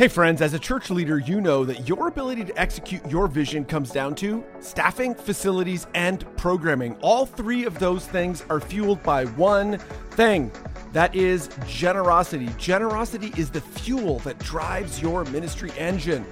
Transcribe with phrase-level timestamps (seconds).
[0.00, 3.66] Hey, friends, as a church leader, you know that your ability to execute your vision
[3.66, 6.96] comes down to staffing, facilities, and programming.
[7.02, 9.76] All three of those things are fueled by one
[10.12, 10.50] thing
[10.94, 12.48] that is generosity.
[12.56, 16.24] Generosity is the fuel that drives your ministry engine.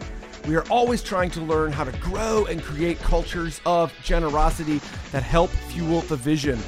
[0.46, 4.80] We are always trying to learn how to grow and create cultures of generosity
[5.12, 6.58] that help fuel the vision.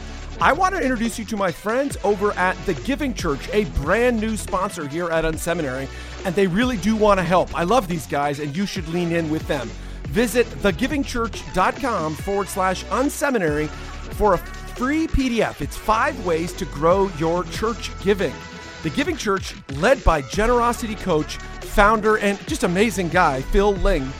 [0.42, 4.18] I want to introduce you to my friends over at The Giving Church, a brand
[4.18, 5.86] new sponsor here at Unseminary,
[6.24, 7.54] and they really do want to help.
[7.54, 9.68] I love these guys, and you should lean in with them.
[10.08, 15.60] Visit thegivingchurch.com forward slash unseminary for a free PDF.
[15.60, 18.34] It's five ways to grow your church giving.
[18.82, 24.10] The Giving Church, led by generosity coach, founder, and just amazing guy, Phil Ling,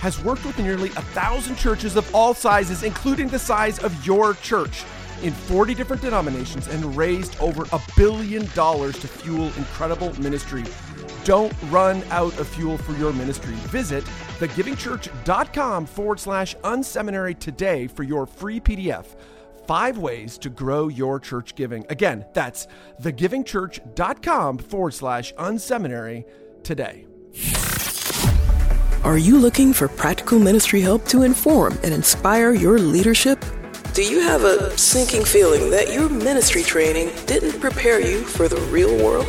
[0.00, 4.34] has worked with nearly a thousand churches of all sizes, including the size of your
[4.34, 4.84] church
[5.22, 10.64] in 40 different denominations and raised over a billion dollars to fuel incredible ministry.
[11.24, 13.54] Don't run out of fuel for your ministry.
[13.70, 14.04] Visit
[14.38, 19.06] thegivingchurch.com forward slash unseminary today for your free PDF.
[19.66, 21.86] Five ways to grow your church giving.
[21.88, 22.66] Again, that's
[23.00, 26.24] thegivingchurch.com forward slash unseminary
[26.64, 27.06] today.
[29.04, 33.44] Are you looking for practical ministry help to inform and inspire your leadership?
[33.94, 38.60] Do you have a sinking feeling that your ministry training didn't prepare you for the
[38.70, 39.26] real world?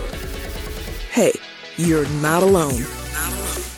[1.11, 1.33] Hey,
[1.77, 2.85] you're not alone.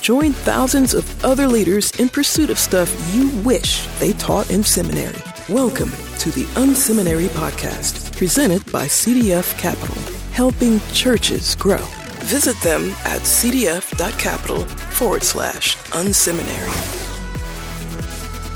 [0.02, 5.22] Join thousands of other leaders in pursuit of stuff you wish they taught in seminary.
[5.50, 9.96] Welcome to the Unseminary Podcast, presented by CDF Capital,
[10.32, 11.84] helping churches grow.
[12.26, 17.05] Visit them at cdf.capital forward slash unseminary.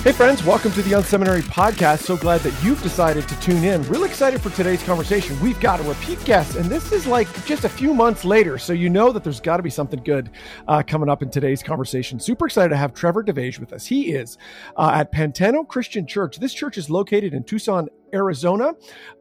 [0.02, 2.04] Hey, friends, welcome to the Unseminary Podcast.
[2.04, 3.84] So glad that you've decided to tune in.
[3.90, 5.38] Really excited for today's conversation.
[5.42, 8.58] We've got a repeat guest, and this is like just a few months later.
[8.58, 10.30] So you know that there's got to be something good
[10.70, 12.18] uh, coming up in today's conversation.
[12.18, 13.86] Super excited to have Trevor DeVage with us.
[13.86, 14.38] He is
[14.78, 16.38] uh, at Pantano Christian Church.
[16.38, 18.74] This church is located in Tucson, Arizona.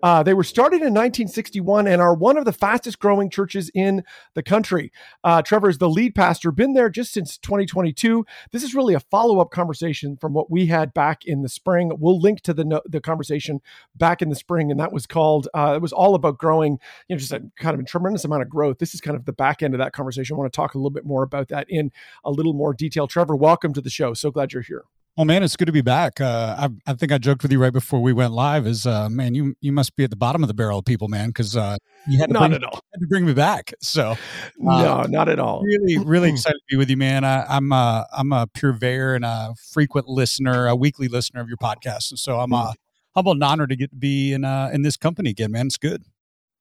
[0.02, 4.02] Uh, they were started in 1961 and are one of the fastest growing churches in
[4.34, 4.92] the country.
[5.24, 8.24] Uh, Trevor is the lead pastor, been there just since 2022.
[8.52, 11.92] This is really a follow up conversation from what we had back in the spring.
[11.98, 13.60] We'll link to the the conversation
[13.94, 15.48] back in the spring, and that was called.
[15.54, 16.78] Uh, it was all about growing,
[17.08, 18.78] you know, just a kind of a tremendous amount of growth.
[18.78, 20.34] This is kind of the back end of that conversation.
[20.34, 21.92] I want to talk a little bit more about that in
[22.24, 23.06] a little more detail.
[23.06, 24.14] Trevor, welcome to the show.
[24.14, 24.84] So glad you're here.
[25.20, 26.20] Oh man, it's good to be back.
[26.20, 28.68] Uh, I, I think I joked with you right before we went live.
[28.68, 31.08] Is uh, man, you you must be at the bottom of the barrel, of people,
[31.08, 32.80] man, because uh, you had to not bring, at all.
[32.94, 33.74] had to bring me back.
[33.80, 34.16] So
[34.58, 35.64] no, uh, not at all.
[35.64, 37.24] Really, really excited to be with you, man.
[37.24, 41.56] I, am a I'm a purveyor and a frequent listener, a weekly listener of your
[41.56, 42.74] podcast, and so I'm a
[43.16, 45.66] humble and honored to get to be in uh, in this company again, man.
[45.66, 46.04] It's good.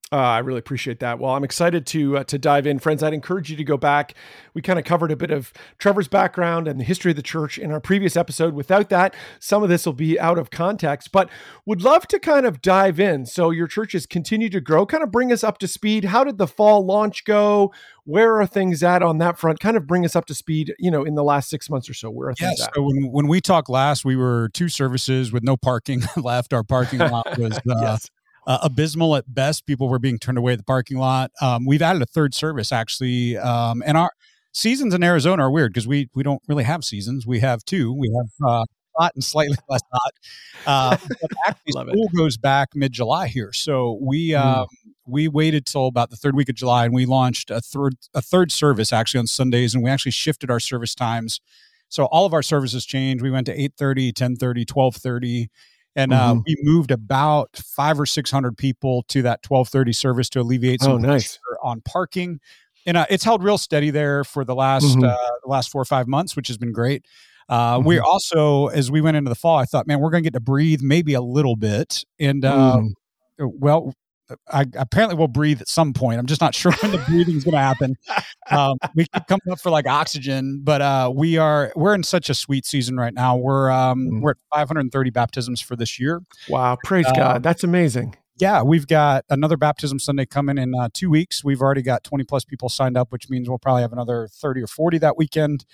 [0.10, 1.20] Uh, I really appreciate that.
[1.20, 3.04] Well, I'm excited to uh, to dive in, friends.
[3.04, 4.14] I'd encourage you to go back.
[4.54, 7.58] We kind of covered a bit of Trevor's background and the history of the church
[7.58, 8.54] in our previous episode.
[8.54, 11.30] Without that, some of this will be out of context, but
[11.66, 13.26] would love to kind of dive in.
[13.26, 14.86] So your church has continued to grow.
[14.86, 16.06] Kind of bring us up to speed.
[16.06, 17.74] How did the fall launch go?
[18.06, 19.60] Where are things at on that front?
[19.60, 20.74] Kind of bring us up to speed.
[20.80, 22.76] You know, in the last six months or so, where are yeah, things at?
[22.76, 26.54] So when when we talked last, we were two services with no parking left.
[26.54, 27.58] Our parking lot was.
[27.58, 28.10] Uh, yes
[28.48, 29.66] uh, abysmal at best.
[29.68, 31.32] People were being turned away at the parking lot.
[31.42, 34.12] Um, we've added a third service actually, um, and our
[34.54, 37.28] seasons in Arizona are weird because we we don't really have seasons.
[37.28, 37.94] We have two.
[37.94, 38.66] We have uh,
[38.98, 40.12] hot and slightly less hot.
[40.66, 42.18] Uh, but actually, school it.
[42.18, 44.30] goes back mid July here, so we.
[44.30, 44.66] Mm.
[45.10, 48.22] we waited till about the third week of July and we launched a third a
[48.22, 51.40] third service actually on Sundays and we actually shifted our service times.
[51.88, 53.24] So all of our services changed.
[53.24, 55.48] We went to 8:30, 10:30, 12:30
[55.98, 56.40] and uh, mm-hmm.
[56.46, 60.82] we moved about five or six hundred people to that twelve thirty service to alleviate
[60.82, 61.40] some oh, nice.
[61.62, 62.40] on parking.
[62.86, 65.04] And uh, it's held real steady there for the last mm-hmm.
[65.04, 67.04] uh, the last four or five months, which has been great.
[67.50, 67.88] Uh, mm-hmm.
[67.88, 70.34] We also, as we went into the fall, I thought, man, we're going to get
[70.34, 72.04] to breathe maybe a little bit.
[72.20, 72.92] And uh, mm.
[73.40, 73.94] well,
[74.52, 76.20] I apparently will breathe at some point.
[76.20, 77.96] I'm just not sure when the breathing is going to happen.
[78.50, 82.30] Um, we keep coming up for like oxygen, but uh, we are we're in such
[82.30, 83.36] a sweet season right now.
[83.36, 84.22] We're um, mm.
[84.22, 86.22] we're at 530 baptisms for this year.
[86.48, 88.16] Wow, praise uh, God, that's amazing.
[88.38, 91.44] Yeah, we've got another baptism Sunday coming in uh, two weeks.
[91.44, 94.62] We've already got 20 plus people signed up, which means we'll probably have another 30
[94.62, 95.66] or 40 that weekend.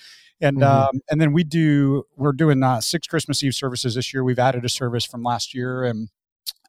[0.41, 0.63] And mm-hmm.
[0.63, 4.23] um, and then we do we're doing uh, six Christmas Eve services this year.
[4.23, 6.09] We've added a service from last year, and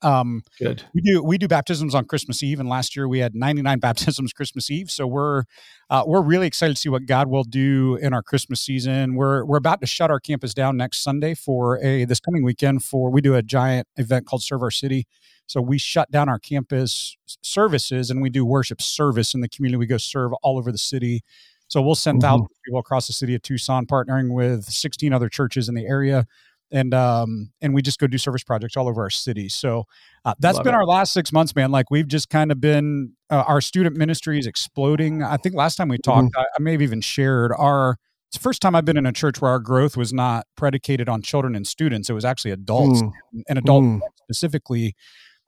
[0.05, 0.85] um, Good.
[0.95, 4.33] We do we do baptisms on Christmas Eve, and last year we had 99 baptisms
[4.33, 4.91] Christmas Eve.
[4.91, 5.45] So we're
[5.91, 9.15] uh, we're really excited to see what God will do in our Christmas season.
[9.15, 12.85] We're we're about to shut our campus down next Sunday for a this coming weekend
[12.85, 15.06] for we do a giant event called Serve Our City.
[15.47, 19.77] So we shut down our campus services and we do worship service in the community.
[19.77, 21.23] We go serve all over the city
[21.69, 22.29] So we'll send mm-hmm.
[22.29, 25.87] thousands of people across the city of Tucson, partnering with 16 other churches in the
[25.87, 26.27] area
[26.70, 29.84] and um and we just go do service projects all over our city so
[30.25, 30.76] uh, that's Love been it.
[30.76, 34.38] our last six months man like we've just kind of been uh, our student ministry
[34.38, 36.40] is exploding i think last time we talked mm-hmm.
[36.40, 37.96] I, I, may have even shared our
[38.28, 41.08] it's the first time i've been in a church where our growth was not predicated
[41.08, 43.12] on children and students it was actually adults mm.
[43.49, 44.00] and adult mm.
[44.25, 44.94] specifically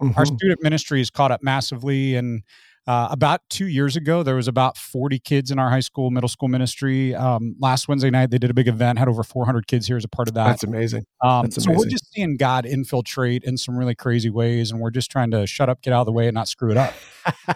[0.02, 0.16] mm-hmm.
[0.16, 2.42] our student ministry is caught up massively and
[2.86, 6.28] uh, about two years ago, there was about 40 kids in our high school, middle
[6.28, 7.14] school ministry.
[7.14, 10.04] Um, last Wednesday night, they did a big event, had over 400 kids here as
[10.04, 10.46] a part of that.
[10.46, 11.04] That's amazing.
[11.20, 11.74] Um, That's amazing.
[11.74, 15.32] So we're just seeing God infiltrate in some really crazy ways, and we're just trying
[15.32, 16.94] to shut up, get out of the way, and not screw it up.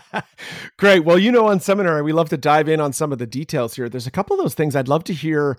[0.78, 1.04] Great.
[1.04, 3.88] Well, you know, Unseminary, we love to dive in on some of the details here.
[3.88, 5.56] There's a couple of those things I'd love to hear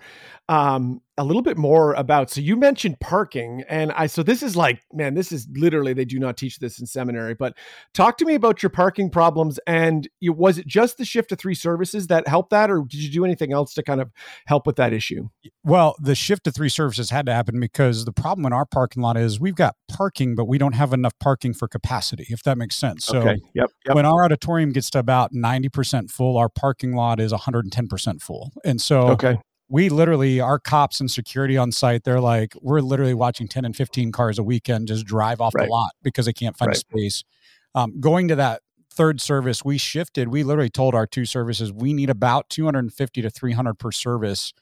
[0.50, 2.30] um, a little bit more about.
[2.30, 6.04] So you mentioned parking, and I so this is like, man, this is literally they
[6.04, 7.34] do not teach this in seminary.
[7.34, 7.54] But
[7.92, 11.36] talk to me about your parking problems, and you, was it just the shift to
[11.36, 14.10] three services that helped that, or did you do anything else to kind of
[14.46, 15.28] help with that issue?
[15.64, 19.02] Well, the shift to three services had to happen because the problem in our parking
[19.02, 22.26] lot is we've got parking, but we don't have enough parking for capacity.
[22.30, 23.04] If that makes sense.
[23.04, 23.40] So okay.
[23.54, 23.94] yep, yep.
[23.94, 27.66] when our auditorium gets to about ninety percent full, our parking lot is one hundred
[27.66, 29.38] and ten percent full, and so okay
[29.72, 33.74] we literally our cops and security on site they're like we're literally watching 10 and
[33.74, 35.66] 15 cars a weekend just drive off right.
[35.66, 36.76] the lot because they can't find right.
[36.76, 37.24] a space
[37.74, 38.60] um, going to that
[38.90, 43.30] third service we shifted we literally told our two services we need about 250 to
[43.30, 44.52] 300 per service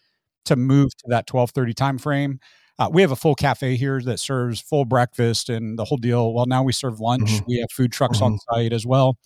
[0.44, 2.38] to move to that 1230 time frame
[2.78, 6.32] uh, we have a full cafe here that serves full breakfast and the whole deal
[6.32, 7.44] well now we serve lunch mm-hmm.
[7.48, 8.34] we have food trucks mm-hmm.
[8.34, 9.18] on site as well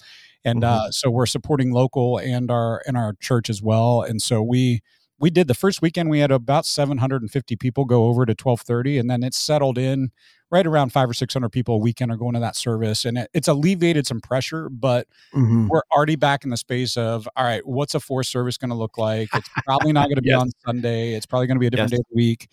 [0.46, 0.86] and mm-hmm.
[0.86, 4.80] uh, so we're supporting local and our and our church as well and so we
[5.18, 9.10] we did the first weekend we had about 750 people go over to 1230 and
[9.10, 10.10] then it settled in
[10.50, 13.30] right around five or 600 people a weekend are going to that service and it,
[13.32, 15.68] it's alleviated some pressure but mm-hmm.
[15.68, 18.76] we're already back in the space of all right what's a fourth service going to
[18.76, 20.40] look like it's probably not going to be yes.
[20.40, 21.98] on sunday it's probably going to be a different yes.
[21.98, 22.48] day of the week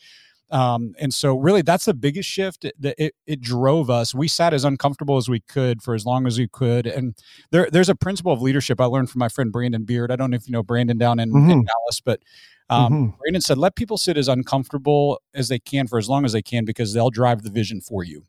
[0.51, 4.13] um, and so really that's the biggest shift that it, it, drove us.
[4.13, 6.88] We sat as uncomfortable as we could for as long as we could.
[6.88, 7.15] And
[7.51, 10.12] there, there's a principle of leadership I learned from my friend Brandon Beard.
[10.12, 11.50] I don't know if you know Brandon down in, mm-hmm.
[11.50, 12.19] in Dallas, but
[12.69, 13.18] um, mm-hmm.
[13.19, 16.42] Brandon said, let people sit as uncomfortable as they can for as long as they
[16.42, 18.25] can because they'll drive the vision for you.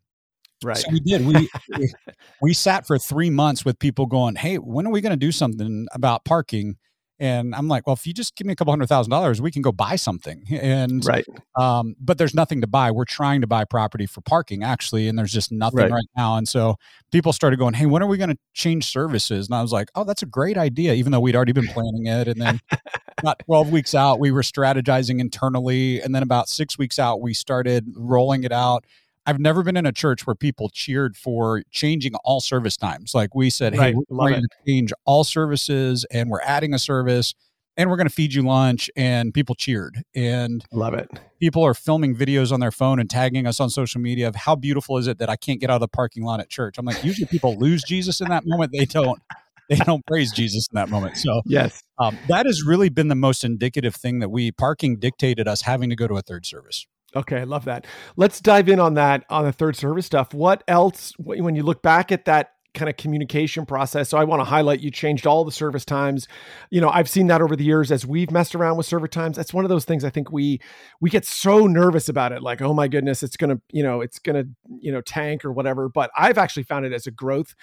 [0.63, 0.77] Right.
[0.77, 1.27] So we did.
[1.27, 1.49] We,
[1.79, 1.93] we,
[2.41, 5.33] we sat for three months with people going, Hey, when are we going to do
[5.33, 6.77] something about parking?
[7.23, 9.53] And I'm like, well, if you just give me a couple hundred thousand dollars, we
[9.53, 10.43] can go buy something.
[10.51, 11.25] And right.
[11.55, 12.91] Um, but there's nothing to buy.
[12.91, 16.37] We're trying to buy property for parking actually, and there's just nothing right, right now.
[16.37, 16.75] And so
[17.13, 19.47] people started going, Hey, when are we going to change services?
[19.47, 22.07] And I was like, Oh, that's a great idea, even though we'd already been planning
[22.07, 22.27] it.
[22.27, 22.61] And then
[23.19, 26.01] about 12 weeks out, we were strategizing internally.
[26.01, 28.85] And then about six weeks out, we started rolling it out.
[29.27, 33.15] I've never been in a church where people cheered for changing all service times.
[33.15, 33.95] Like we said, right.
[33.95, 37.35] hey, we're going to change all services and we're adding a service
[37.77, 38.91] and we're going to feed you lunch.
[38.97, 40.03] And people cheered.
[40.15, 41.09] And love it.
[41.41, 44.57] People are filming videos on their phone and tagging us on social media of how
[44.57, 46.77] beautiful is it that I can't get out of the parking lot at church.
[46.79, 48.73] I'm like, usually people lose Jesus in that moment.
[48.73, 49.21] They don't.
[49.69, 51.17] They don't praise Jesus in that moment.
[51.17, 55.49] So yes, um, that has really been the most indicative thing that we parking dictated
[55.49, 56.87] us having to go to a third service.
[57.15, 57.87] Okay, I love that.
[58.17, 60.33] Let's dive in on that on the third service stuff.
[60.33, 64.09] What else when you look back at that kind of communication process.
[64.09, 66.27] So I want to highlight you changed all the service times.
[66.71, 69.37] You know, I've seen that over the years as we've messed around with server times.
[69.37, 70.61] That's one of those things I think we
[71.01, 74.01] we get so nervous about it like, "Oh my goodness, it's going to, you know,
[74.01, 74.49] it's going to,
[74.81, 77.55] you know, tank or whatever." But I've actually found it as a growth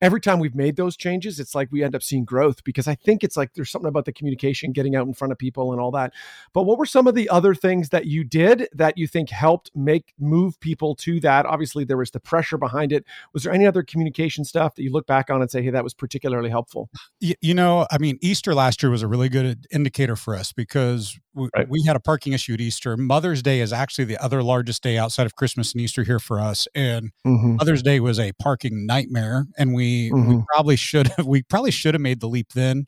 [0.00, 2.94] every time we've made those changes, it's like we end up seeing growth because I
[2.94, 5.80] think it's like there's something about the communication, getting out in front of people and
[5.80, 6.12] all that.
[6.52, 9.70] But what were some of the other things that you did that you think helped
[9.74, 11.46] make move people to that?
[11.46, 13.04] Obviously, there was the pressure behind it.
[13.32, 15.84] Was there any other communication stuff that you look back on and say, hey, that
[15.84, 16.90] was particularly helpful?
[17.20, 20.52] You, you know, I mean, Easter last year was a really good indicator for us
[20.52, 21.68] because we, right.
[21.68, 22.96] we had a parking issue at Easter.
[22.96, 26.40] Mother's Day is actually the other largest day outside of Christmas and Easter here for
[26.40, 26.66] us.
[26.74, 27.56] And mm-hmm.
[27.56, 29.46] Mother's Day was a parking nightmare.
[29.58, 30.28] And we we mm-hmm.
[30.36, 32.86] we probably should have we probably should have made the leap then.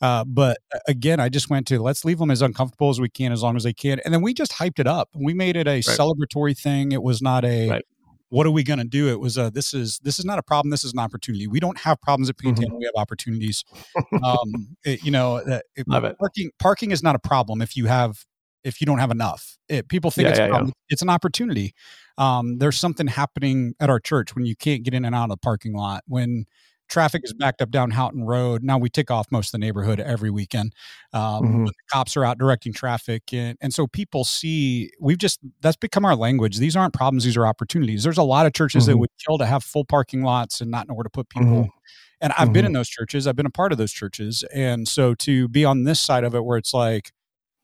[0.00, 3.32] Uh, but again, I just went to let's leave them as uncomfortable as we can,
[3.32, 5.10] as long as they can, and then we just hyped it up.
[5.14, 5.84] We made it a right.
[5.84, 6.92] celebratory thing.
[6.92, 7.84] It was not a right.
[8.30, 9.08] what are we going to do?
[9.08, 10.70] It was a this is this is not a problem.
[10.70, 11.46] This is an opportunity.
[11.46, 12.64] We don't have problems at Pantano.
[12.64, 12.76] Mm-hmm.
[12.78, 13.62] We have opportunities.
[14.24, 16.18] um, it, you know, it, Love it.
[16.18, 18.24] Parking parking is not a problem if you have
[18.64, 19.56] if you don't have enough.
[19.68, 20.70] It, people think yeah, it's yeah, yeah.
[20.88, 21.74] it's an opportunity.
[22.18, 25.30] Um, there's something happening at our church when you can't get in and out of
[25.30, 26.44] the parking lot when
[26.88, 28.62] traffic is backed up down Houghton Road.
[28.62, 30.74] Now we tick off most of the neighborhood every weekend.
[31.12, 31.64] Um, mm-hmm.
[31.66, 36.04] The cops are out directing traffic, and, and so people see we've just that's become
[36.04, 36.58] our language.
[36.58, 38.02] These aren't problems; these are opportunities.
[38.02, 38.92] There's a lot of churches mm-hmm.
[38.92, 41.48] that would kill to have full parking lots and not know where to put people.
[41.48, 41.78] Mm-hmm
[42.20, 42.52] And I've mm-hmm.
[42.52, 44.44] been in those churches, I've been a part of those churches.
[44.52, 47.12] And so to be on this side of it where it's like,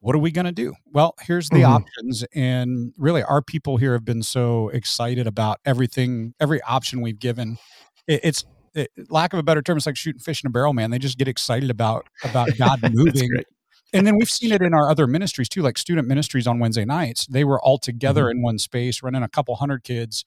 [0.06, 0.72] what are we going to do?
[0.92, 1.72] Well, here's the mm-hmm.
[1.72, 2.24] options.
[2.32, 7.58] And really, our people here have been so excited about everything, every option we've given.
[8.06, 10.72] It, it's it, lack of a better term, it's like shooting fish in a barrel,
[10.72, 10.92] man.
[10.92, 13.28] They just get excited about about God moving.
[13.92, 16.84] and then we've seen it in our other ministries too, like student ministries on Wednesday
[16.84, 17.26] nights.
[17.26, 18.38] They were all together mm-hmm.
[18.38, 20.24] in one space, running a couple hundred kids.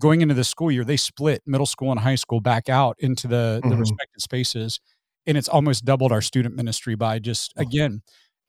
[0.00, 3.26] Going into the school year, they split middle school and high school back out into
[3.26, 3.70] the, mm-hmm.
[3.70, 4.78] the respective spaces.
[5.26, 8.02] And it's almost doubled our student ministry by just, again,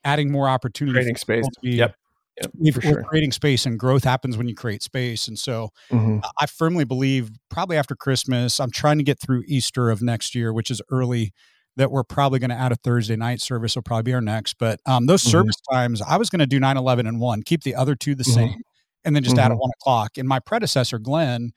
[0.04, 0.94] adding more opportunity.
[0.94, 1.46] Creating space.
[1.62, 1.94] Be, yep.
[2.40, 3.02] Yep, are sure.
[3.02, 5.26] creating space and growth happens when you create space.
[5.26, 6.18] And so mm-hmm.
[6.38, 10.52] I firmly believe probably after Christmas, I'm trying to get through Easter of next year,
[10.52, 11.32] which is early,
[11.76, 13.74] that we're probably going to add a Thursday night service.
[13.74, 14.54] Will probably be our next.
[14.58, 15.30] But um, those mm-hmm.
[15.30, 18.14] service times, I was going to do 9, 11, and 1, keep the other two
[18.14, 18.32] the mm-hmm.
[18.32, 18.62] same,
[19.04, 19.60] and then just add at mm-hmm.
[19.60, 20.18] 1 o'clock.
[20.18, 21.52] And my predecessor, Glenn,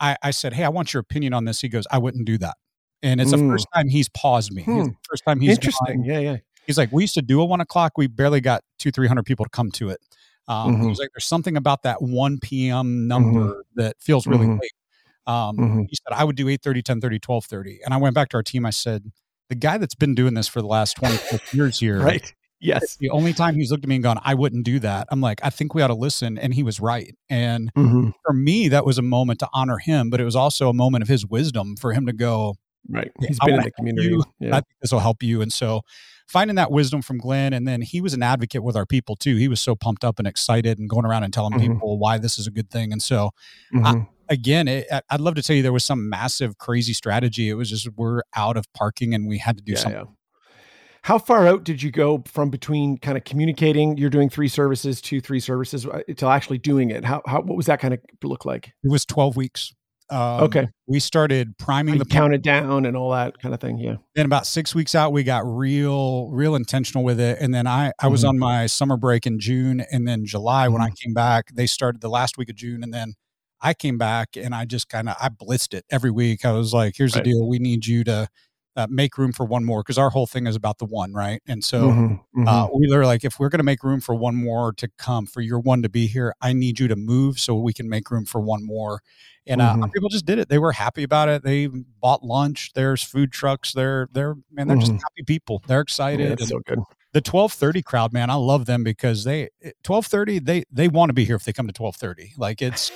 [0.00, 1.60] I, I, said, Hey, I want your opinion on this.
[1.60, 2.56] He goes, I wouldn't do that.
[3.02, 3.38] And it's mm.
[3.38, 4.62] the first time he's paused me.
[4.62, 4.88] Hmm.
[5.08, 6.02] first time he's interesting.
[6.02, 6.04] Gone.
[6.04, 6.36] Yeah, yeah.
[6.70, 7.98] He's like, we used to do a one o'clock.
[7.98, 9.98] We barely got two, 300 people to come to it.
[10.46, 10.82] Um, mm-hmm.
[10.82, 13.08] He was like, there's something about that 1 p.m.
[13.08, 13.60] number mm-hmm.
[13.74, 14.60] that feels really mm-hmm.
[14.60, 14.72] late.
[15.26, 15.80] Um, mm-hmm.
[15.88, 17.80] He said, I would do 8 30, 12 30.
[17.84, 18.64] And I went back to our team.
[18.64, 19.10] I said,
[19.48, 22.00] the guy that's been doing this for the last 20 years here.
[22.00, 22.32] right.
[22.60, 22.96] Yes.
[22.96, 25.08] The only time he's looked at me and gone, I wouldn't do that.
[25.10, 26.38] I'm like, I think we ought to listen.
[26.38, 27.16] And he was right.
[27.28, 28.10] And mm-hmm.
[28.22, 31.02] for me, that was a moment to honor him, but it was also a moment
[31.02, 32.54] of his wisdom for him to go,
[32.88, 33.10] Right.
[33.20, 34.16] He's been in the community.
[34.38, 34.50] Yeah.
[34.50, 35.42] I think this will help you.
[35.42, 35.82] And so
[36.30, 39.36] finding that wisdom from Glenn, and then he was an advocate with our people too.
[39.36, 41.72] He was so pumped up and excited and going around and telling mm-hmm.
[41.72, 42.92] people why this is a good thing.
[42.92, 43.30] And so,
[43.74, 43.84] mm-hmm.
[43.84, 47.48] I, again, it, I'd love to tell you there was some massive, crazy strategy.
[47.48, 50.00] It was just we're out of parking and we had to do yeah, something.
[50.00, 50.14] Yeah.
[51.02, 53.96] How far out did you go from between kind of communicating?
[53.96, 57.04] You're doing three services, two, three services, uh, to actually doing it.
[57.04, 58.72] How, how what was that kind of look like?
[58.84, 59.72] It was 12 weeks.
[60.10, 60.68] Um, okay.
[60.86, 63.78] We started priming the count it down and all that kind of thing.
[63.78, 63.96] Yeah.
[64.14, 67.38] Then about six weeks out, we got real, real intentional with it.
[67.40, 68.30] And then I, I was mm-hmm.
[68.30, 70.72] on my summer break in June, and then July mm-hmm.
[70.72, 70.94] when I mm-hmm.
[71.04, 73.14] came back, they started the last week of June, and then
[73.60, 76.44] I came back and I just kind of I blitzed it every week.
[76.44, 77.22] I was like, "Here's right.
[77.22, 77.46] the deal.
[77.46, 78.28] We need you to
[78.76, 81.42] uh, make room for one more because our whole thing is about the one, right?
[81.46, 82.78] And so mm-hmm, uh, mm-hmm.
[82.78, 85.40] we are like, if we're going to make room for one more to come, for
[85.40, 88.24] your one to be here, I need you to move so we can make room
[88.24, 89.02] for one more.
[89.46, 89.90] And uh, mm-hmm.
[89.90, 90.48] people just did it.
[90.48, 91.42] They were happy about it.
[91.42, 92.72] They bought lunch.
[92.74, 93.72] There's food trucks.
[93.72, 94.98] They're they're man, they're just mm-hmm.
[94.98, 95.62] happy people.
[95.66, 96.38] They're excited.
[96.38, 96.78] Yeah, so good.
[97.12, 99.48] The twelve thirty crowd, man, I love them because they
[99.82, 100.38] twelve thirty.
[100.38, 102.34] They they want to be here if they come to twelve thirty.
[102.36, 102.92] Like it's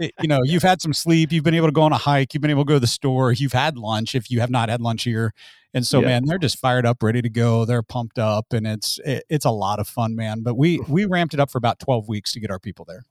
[0.00, 2.34] Eh, you know, you've had some sleep, you've been able to go on a hike,
[2.34, 4.68] you've been able to go to the store, you've had lunch if you have not
[4.68, 5.32] had lunch here.
[5.72, 6.06] And so, yeah.
[6.08, 7.64] man, they're just fired up, ready to go.
[7.64, 10.42] They're pumped up, and it's it, it's a lot of fun, man.
[10.42, 13.04] But we we ramped it up for about twelve weeks to get our people there.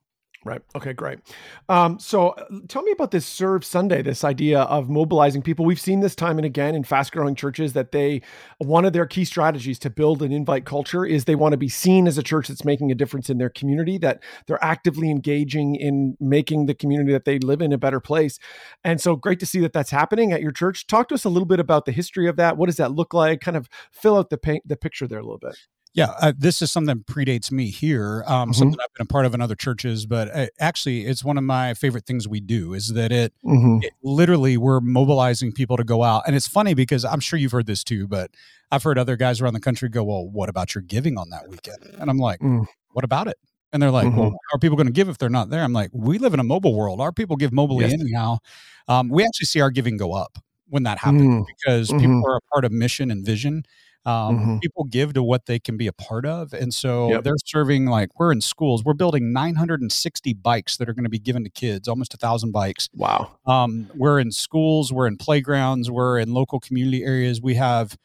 [0.45, 0.61] Right.
[0.73, 1.19] Okay, great.
[1.67, 5.65] Um, so uh, tell me about this Serve Sunday, this idea of mobilizing people.
[5.65, 8.21] We've seen this time and again in fast growing churches that they,
[8.59, 11.67] one of their key strategies to build an invite culture is they want to be
[11.67, 15.75] seen as a church that's making a difference in their community, that they're actively engaging
[15.75, 18.39] in making the community that they live in a better place.
[18.85, 20.87] And so great to see that that's happening at your church.
[20.87, 22.55] Talk to us a little bit about the history of that.
[22.55, 23.41] What does that look like?
[23.41, 25.57] Kind of fill out the, paint, the picture there a little bit.
[25.93, 28.23] Yeah, uh, this is something that predates me here.
[28.27, 28.53] Um, mm-hmm.
[28.53, 31.43] Something I've been a part of in other churches, but uh, actually, it's one of
[31.43, 32.73] my favorite things we do.
[32.75, 33.79] Is that it, mm-hmm.
[33.81, 33.93] it?
[34.03, 37.65] Literally, we're mobilizing people to go out, and it's funny because I'm sure you've heard
[37.65, 38.29] this too, but
[38.71, 41.49] I've heard other guys around the country go, "Well, what about your giving on that
[41.49, 42.65] weekend?" And I'm like, mm.
[42.91, 43.37] "What about it?"
[43.73, 44.19] And they're like, mm-hmm.
[44.19, 46.39] "Well, are people going to give if they're not there?" I'm like, "We live in
[46.39, 47.01] a mobile world.
[47.01, 47.93] Our people give mobily yes.
[47.93, 48.37] anyhow.
[48.87, 51.45] Um, we actually see our giving go up when that happens mm.
[51.47, 52.25] because people mm-hmm.
[52.25, 53.63] are a part of mission and vision."
[54.05, 54.57] Um, mm-hmm.
[54.59, 56.53] People give to what they can be a part of.
[56.53, 57.23] And so yep.
[57.23, 61.19] they're serving, like, we're in schools, we're building 960 bikes that are going to be
[61.19, 62.89] given to kids, almost a thousand bikes.
[62.93, 63.31] Wow.
[63.45, 67.41] Um, we're in schools, we're in playgrounds, we're in local community areas.
[67.41, 67.97] We have,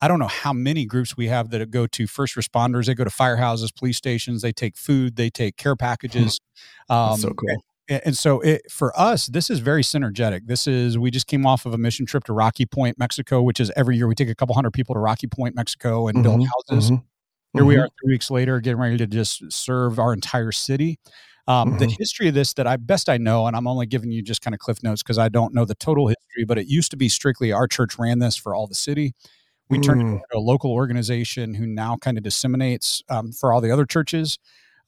[0.00, 2.86] I don't know how many groups we have that go to first responders.
[2.86, 4.42] They go to firehouses, police stations.
[4.42, 5.16] They take food.
[5.16, 6.38] They take care packages.
[6.88, 10.46] Um, so cool and so it, for us this is very synergetic.
[10.46, 13.60] This is we just came off of a mission trip to rocky point mexico which
[13.60, 16.22] is every year we take a couple hundred people to rocky point mexico and mm-hmm,
[16.22, 16.90] build houses.
[16.90, 17.68] Mm-hmm, here mm-hmm.
[17.68, 20.98] we are three weeks later getting ready to just serve our entire city.
[21.48, 21.94] Um, the mm-hmm.
[21.98, 24.52] history of this that i best i know and i'm only giving you just kind
[24.52, 27.08] of cliff notes because i don't know the total history but it used to be
[27.08, 29.14] strictly our church ran this for all the city.
[29.68, 30.12] We turned it mm.
[30.12, 34.38] into a local organization who now kind of disseminates um, for all the other churches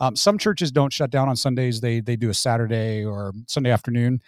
[0.01, 3.71] um, some churches don't shut down on Sundays; they they do a Saturday or Sunday
[3.71, 4.21] afternoon.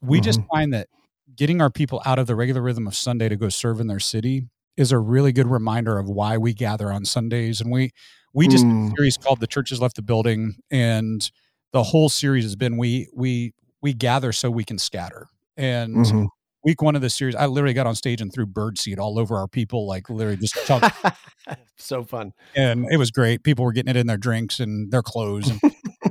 [0.00, 0.24] We mm-hmm.
[0.24, 0.88] just find that
[1.36, 4.00] getting our people out of the regular rhythm of Sunday to go serve in their
[4.00, 7.60] city is a really good reminder of why we gather on Sundays.
[7.60, 7.92] And we
[8.32, 8.88] we just mm.
[8.88, 11.30] a series called "The Churches Left the Building," and
[11.72, 15.28] the whole series has been we we we gather so we can scatter.
[15.56, 16.24] And mm-hmm.
[16.64, 19.18] Week one of the series, I literally got on stage and threw bird seed all
[19.18, 20.56] over our people, like literally just
[21.76, 22.32] so fun.
[22.54, 23.42] And it was great.
[23.42, 25.50] People were getting it in their drinks and their clothes.
[25.50, 25.60] And,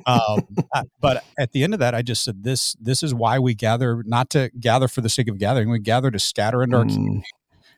[0.06, 0.48] um,
[1.00, 4.04] but at the end of that, I just said, this, this is why we gather,
[4.06, 5.70] not to gather for the sake of gathering.
[5.70, 6.80] We gather to scatter into mm.
[6.80, 7.28] our community.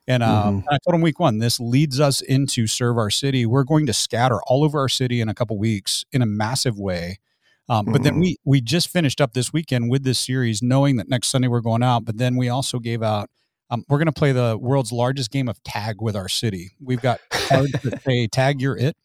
[0.05, 0.69] And um, mm-hmm.
[0.69, 3.45] I told him week one, this leads us into serve our city.
[3.45, 6.77] We're going to scatter all over our city in a couple weeks in a massive
[6.77, 7.19] way.
[7.69, 8.21] Um, but then mm-hmm.
[8.21, 11.61] we we just finished up this weekend with this series, knowing that next Sunday we're
[11.61, 12.05] going out.
[12.05, 13.29] But then we also gave out.
[13.69, 16.71] Um, we're going to play the world's largest game of tag with our city.
[16.79, 18.97] We've got cards that say "Tag You're It,"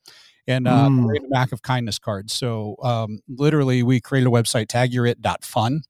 [0.47, 1.17] and uh, mm.
[1.17, 2.33] a Mac of kindness cards.
[2.33, 5.83] So um, literally, we created a website tagyourit.fun,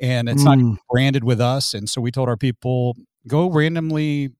[0.00, 0.70] and it's mm.
[0.72, 1.74] not branded with us.
[1.74, 2.96] And so we told our people
[3.28, 4.30] go randomly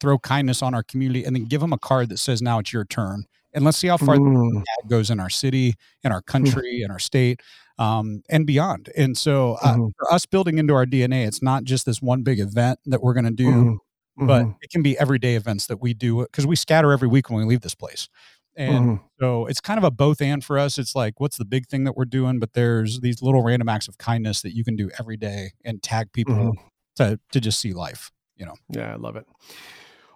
[0.00, 2.72] throw kindness on our community and then give them a card that says now it's
[2.72, 3.24] your turn
[3.54, 4.52] and let's see how far mm.
[4.52, 6.30] that goes in our city, in our hmm.
[6.30, 7.40] country, in our state,
[7.78, 8.90] um, and beyond.
[8.96, 9.86] And so, uh, mm-hmm.
[9.98, 13.14] for us building into our DNA, it's not just this one big event that we're
[13.14, 14.26] going to do, mm-hmm.
[14.26, 14.52] but mm-hmm.
[14.60, 17.44] it can be everyday events that we do because we scatter every week when we
[17.44, 18.08] leave this place.
[18.56, 20.78] And so it's kind of a both and for us.
[20.78, 22.38] It's like, what's the big thing that we're doing?
[22.38, 25.82] But there's these little random acts of kindness that you can do every day and
[25.82, 26.52] tag people
[26.96, 28.54] to, to just see life, you know?
[28.68, 29.26] Yeah, I love it.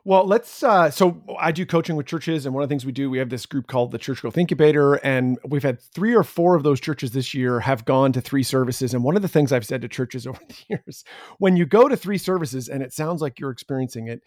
[0.04, 0.62] Well, let's.
[0.62, 3.18] Uh, so I do coaching with churches, and one of the things we do, we
[3.18, 6.62] have this group called the Church Growth Incubator, and we've had three or four of
[6.62, 8.94] those churches this year have gone to three services.
[8.94, 11.04] And one of the things I've said to churches over the years,
[11.38, 14.22] when you go to three services, and it sounds like you're experiencing it,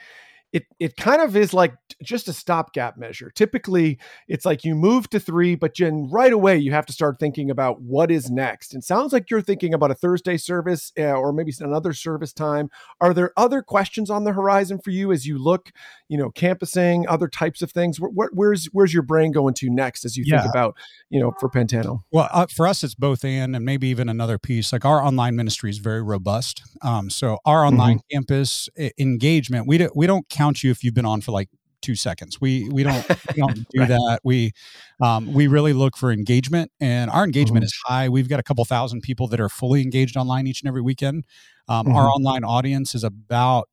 [0.54, 3.32] it it kind of is like just a stopgap measure.
[3.34, 7.20] Typically, it's like you move to three, but then right away you have to start
[7.20, 8.74] thinking about what is next.
[8.74, 12.70] And sounds like you're thinking about a Thursday service uh, or maybe another service time.
[13.00, 15.72] Are there other questions on the horizon for you as you look,
[16.12, 17.98] you know, campusing, other types of things?
[17.98, 20.42] Where, where's where's your brain going to next as you yeah.
[20.42, 20.76] think about,
[21.10, 22.02] you know, for Pantano?
[22.12, 24.74] Well, uh, for us, it's both and, and maybe even another piece.
[24.74, 26.64] Like our online ministry is very robust.
[26.82, 28.18] Um, so our online mm-hmm.
[28.18, 28.68] campus
[29.00, 31.48] engagement, we do, we don't count you if you've been on for like
[31.82, 32.40] two seconds.
[32.40, 33.90] We we don't we don't do right.
[33.90, 34.20] that.
[34.24, 34.52] We
[35.02, 37.66] um, we really look for engagement, and our engagement mm-hmm.
[37.66, 38.10] is high.
[38.10, 41.26] We've got a couple thousand people that are fully engaged online each and every weekend.
[41.68, 41.96] Um, mm-hmm.
[41.96, 43.70] Our online audience is about,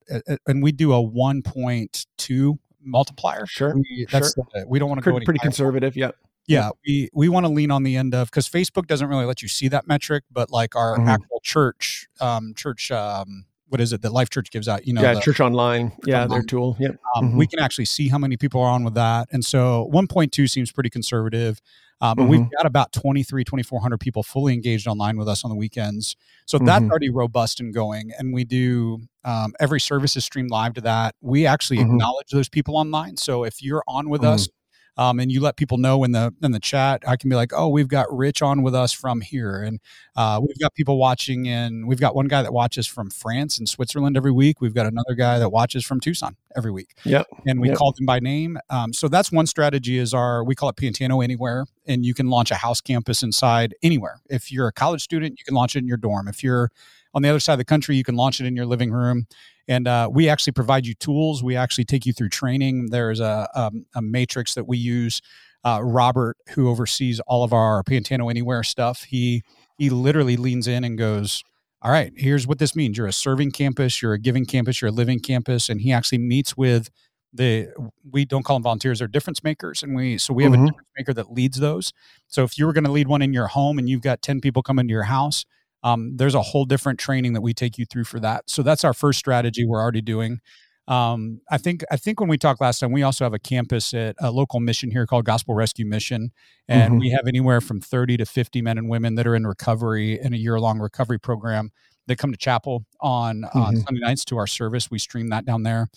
[0.46, 3.46] and we do a one point two multiplier.
[3.46, 4.46] Sure, we, that's sure.
[4.54, 5.96] The, we don't want to go pretty conservative.
[5.96, 6.16] Yep.
[6.46, 9.42] Yeah, we we want to lean on the end of because Facebook doesn't really let
[9.42, 11.09] you see that metric, but like our mm-hmm.
[11.09, 14.87] actual church, um, church um, what is it that Life Church gives out?
[14.87, 16.31] You know, yeah, the, Church Online, church yeah, online.
[16.31, 16.76] their tool.
[16.78, 16.96] Yep.
[17.16, 17.38] Um, mm-hmm.
[17.38, 20.72] We can actually see how many people are on with that, and so 1.2 seems
[20.72, 21.61] pretty conservative.
[22.00, 22.28] But mm-hmm.
[22.28, 26.14] we've got about 23, 2,400 people fully engaged online with us on the weekends.
[26.46, 26.66] So mm-hmm.
[26.66, 28.12] that's already robust and going.
[28.16, 31.16] And we do um, every service is streamed live to that.
[31.20, 31.94] We actually mm-hmm.
[31.94, 33.16] acknowledge those people online.
[33.16, 34.52] So if you're on with us, mm-hmm
[34.98, 37.04] um, and you let people know in the in the chat.
[37.06, 39.80] I can be like, oh, we've got Rich on with us from here, and
[40.16, 41.87] uh, we've got people watching in.
[41.87, 44.61] We've got one guy that watches from France and Switzerland every week.
[44.61, 46.96] We've got another guy that watches from Tucson every week.
[47.04, 47.28] Yep.
[47.46, 47.78] And we yep.
[47.78, 48.58] call them by name.
[48.70, 49.98] Um, so that's one strategy.
[49.98, 53.76] Is our we call it Pantano Anywhere, and you can launch a house campus inside
[53.82, 54.20] anywhere.
[54.28, 56.26] If you're a college student, you can launch it in your dorm.
[56.26, 56.72] If you're
[57.14, 59.28] on the other side of the country, you can launch it in your living room.
[59.68, 61.42] And uh, we actually provide you tools.
[61.42, 62.87] We actually take you through training.
[62.90, 65.20] There's a, um, a matrix that we use.
[65.64, 69.42] Uh, Robert, who oversees all of our Pantano Anywhere stuff, he
[69.76, 71.42] he literally leans in and goes,
[71.83, 72.96] "All right, here's what this means.
[72.96, 76.18] You're a serving campus, you're a giving campus, you're a living campus," and he actually
[76.18, 76.90] meets with
[77.33, 77.68] the
[78.11, 80.64] we don't call them volunteers they're difference makers and we so we have mm-hmm.
[80.64, 81.92] a difference maker that leads those
[82.26, 84.40] so if you were going to lead one in your home and you've got 10
[84.40, 85.44] people coming to your house
[85.82, 88.48] um, there's a whole different training that we take you through for that.
[88.48, 90.40] So that's our first strategy we're already doing.
[90.88, 93.92] Um, I think I think when we talked last time, we also have a campus
[93.92, 96.32] at a local mission here called Gospel Rescue Mission,
[96.66, 97.00] and mm-hmm.
[97.00, 100.32] we have anywhere from 30 to 50 men and women that are in recovery in
[100.32, 101.70] a year long recovery program.
[102.06, 103.58] They come to chapel on mm-hmm.
[103.58, 104.90] on Sunday nights to our service.
[104.90, 105.88] We stream that down there.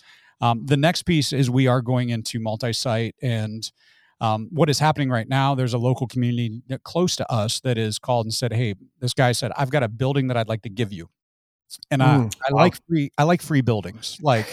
[0.42, 3.70] Um, the next piece is we are going into multi-site and
[4.22, 7.98] um, what is happening right now, there's a local community close to us that is
[7.98, 10.70] called and said, Hey, this guy said, I've got a building that I'd like to
[10.70, 11.10] give you.
[11.90, 12.62] And mm, I, I wow.
[12.62, 14.18] like free, I like free buildings.
[14.22, 14.46] Like,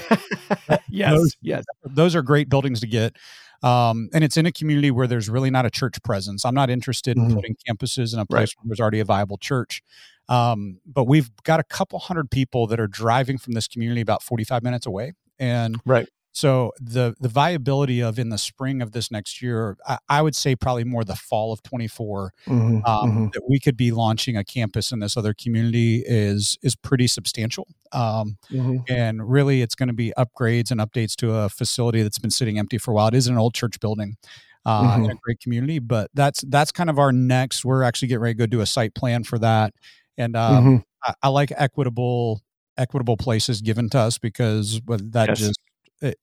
[0.90, 3.16] yes, those, yes, those are great buildings to get.
[3.62, 6.46] Um, and it's in a community where there's really not a church presence.
[6.46, 7.36] I'm not interested in mm-hmm.
[7.36, 8.54] putting campuses in a place right.
[8.64, 9.84] where there's already a viable church.
[10.30, 14.24] Um, but we've got a couple hundred people that are driving from this community about
[14.24, 15.14] 45 minutes away.
[15.38, 16.08] And right.
[16.32, 20.36] So the the viability of in the spring of this next year, I, I would
[20.36, 23.26] say probably more the fall of 24, mm-hmm, um, mm-hmm.
[23.34, 27.68] that we could be launching a campus in this other community is is pretty substantial.
[27.92, 28.78] Um, mm-hmm.
[28.88, 32.60] And really, it's going to be upgrades and updates to a facility that's been sitting
[32.60, 33.08] empty for a while.
[33.08, 34.18] It is an old church building.
[34.66, 35.18] Uh, in a mm-hmm.
[35.24, 37.64] great community, but that's that's kind of our next.
[37.64, 39.74] We're actually getting ready to go do a site plan for that,
[40.18, 40.78] and um, mm-hmm.
[41.02, 42.42] I, I like equitable
[42.78, 45.40] equitable places given to us because that Yes.
[45.40, 45.60] just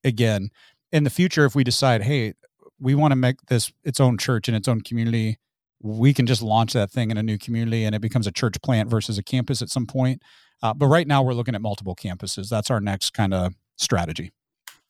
[0.04, 0.50] again
[0.92, 2.34] in the future if we decide hey
[2.78, 5.38] we want to make this its own church and its own community
[5.82, 8.60] we can just launch that thing in a new community and it becomes a church
[8.62, 10.22] plant versus a campus at some point
[10.62, 14.32] uh, but right now we're looking at multiple campuses that's our next kind of strategy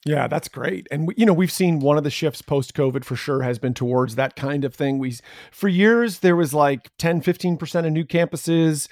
[0.06, 0.86] Yeah, that's great.
[0.92, 3.58] And we, you know, we've seen one of the shifts post COVID for sure has
[3.58, 5.00] been towards that kind of thing.
[5.00, 5.16] We
[5.50, 8.86] for years there was like 10, 15% of new campuses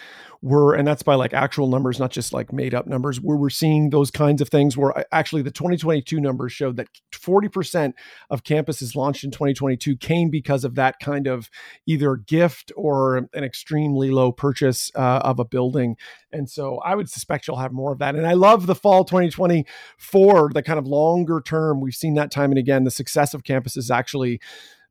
[0.44, 3.48] were and that's by like actual numbers, not just like made up numbers, where we're
[3.48, 7.94] seeing those kinds of things where uh, actually the 2022 numbers showed that 40%
[8.28, 11.48] of campuses launched in 2022 came because of that kind of
[11.86, 15.96] either gift or an extremely low purchase uh, of a building.
[16.30, 18.14] And so I would suspect you'll have more of that.
[18.14, 21.80] And I love the fall 2024, the kind of longer term.
[21.80, 22.84] We've seen that time and again.
[22.84, 24.40] The success of campuses actually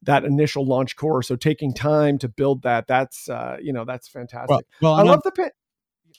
[0.04, 1.24] that initial launch core.
[1.24, 4.50] So taking time to build that, that's uh, you know, that's fantastic.
[4.50, 5.54] well, well I love the pit.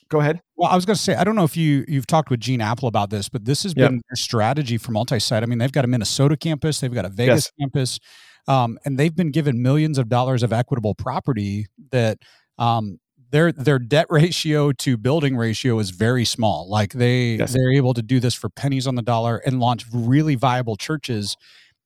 [0.09, 0.41] Go ahead.
[0.55, 2.61] Well, I was going to say, I don't know if you you've talked with Gene
[2.61, 3.89] Appel about this, but this has Yep.
[3.89, 5.41] been their strategy for multi-site.
[5.41, 7.99] I mean, they've got a Minnesota campus, they've got a Vegas campus,
[8.47, 12.19] um, and they've been given millions of dollars of equitable property that
[12.59, 12.99] um,
[13.31, 16.69] their their debt ratio to building ratio is very small.
[16.69, 17.53] Like they Yes.
[17.53, 21.35] they're able to do this for pennies on the dollar and launch really viable churches.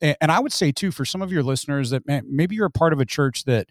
[0.01, 2.71] And I would say too, for some of your listeners, that man, maybe you're a
[2.71, 3.67] part of a church that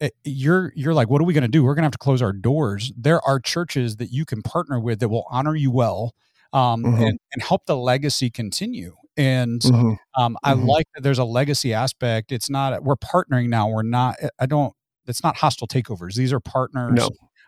[0.00, 1.98] eh, you're you're like what are we going to do we're going to have to
[1.98, 5.70] close our doors there are churches that you can partner with that will honor you
[5.70, 6.14] well
[6.54, 6.94] um, Mhm.
[7.08, 9.98] and, and help the legacy continue and Mhm.
[10.16, 10.66] um, i Mhm.
[10.66, 14.72] like that there's a legacy aspect it's not we're partnering now we're not i don't
[15.06, 16.94] it's not hostile takeovers these are partners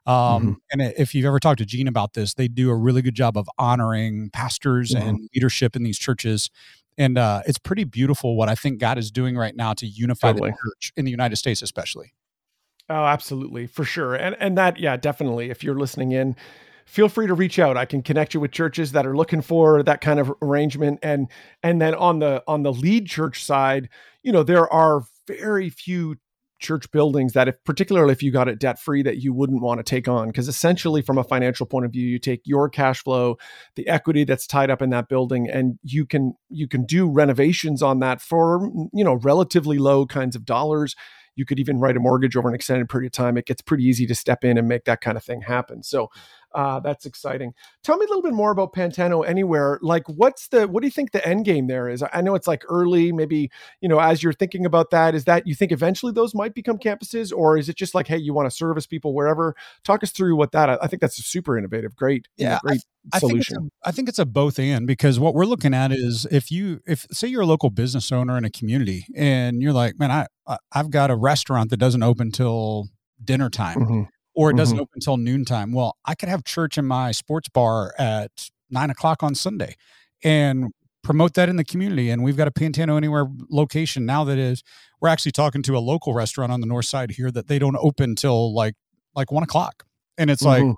[0.07, 0.12] No.
[0.12, 0.57] um, Mhm.
[0.72, 3.37] and if you've ever talked to Gene about this, they do a really good job
[3.38, 5.01] of honoring pastors Mhm.
[5.09, 6.51] and leadership in these churches.
[6.98, 10.33] And uh, it's pretty beautiful what I think God is doing right now to unify
[10.33, 10.50] Totally.
[10.50, 12.12] the church in the United States, especially.
[12.88, 14.14] Oh, absolutely, for sure.
[14.14, 15.50] And and that, yeah, definitely.
[15.50, 16.37] If you're listening in,
[16.85, 17.76] feel free to reach out.
[17.76, 20.98] I can connect you with churches that are looking for that kind of arrangement.
[21.02, 21.28] And
[21.62, 23.88] and then on the on the lead church side,
[24.22, 26.16] you know, there are very few
[26.62, 29.79] church buildings that if particularly if you got it debt free that you wouldn't want
[29.79, 33.03] to take on because essentially from a financial point of view you take your cash
[33.03, 33.37] flow
[33.77, 37.83] the equity that's tied up in that building and you can you can do renovations
[37.83, 40.94] on that for you know relatively low kinds of dollars
[41.35, 43.37] you could even write a mortgage over an extended period of time.
[43.37, 45.83] It gets pretty easy to step in and make that kind of thing happen.
[45.83, 46.11] So
[46.55, 47.55] uh, that's exciting.
[47.83, 49.79] Tell me a little bit more about Pantano Anywhere.
[49.83, 52.03] Like, what's the what do you think the end game there is?
[52.12, 55.47] I know it's like early, maybe you know, as you're thinking about that, is that
[55.47, 58.47] you think eventually those might become campuses, or is it just like, hey, you want
[58.51, 59.55] to service people wherever?
[59.85, 60.71] Talk us through what that.
[60.71, 62.81] I, I think that's a super innovative, great, Yeah, great
[63.12, 63.71] I think, it's a, solution.
[63.85, 67.07] I think it's a both and because what we're looking at is if you if
[67.11, 70.59] say you're a local business owner in a community and you're like man I I-
[70.73, 72.88] I've got a restaurant that doesn't open till
[73.25, 74.09] dinner time Mhm.
[74.35, 74.83] Or it doesn't Mhm.
[74.83, 75.73] open until noontime.
[75.73, 79.77] Well, I could have church in my sports bar at nine o'clock on Sunday
[80.25, 82.11] and promote that in the community.
[82.11, 84.62] And we've got a Pantano Anywhere location now that is,
[85.01, 87.77] we're actually talking to a local restaurant on the north side here that they don't
[87.77, 88.75] open till like,
[89.14, 89.85] like one o'clock.
[90.16, 90.75] And it's like, Mhm.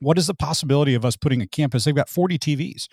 [0.00, 1.84] what is the possibility of us putting a campus?
[1.84, 2.88] They've got 40 TVs.